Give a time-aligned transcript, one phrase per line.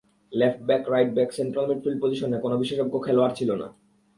[0.33, 3.67] Left back, right back, central midfield পজিশনে কোনো বিশেষজ্ঞ খেলোয়াড় ছিল না।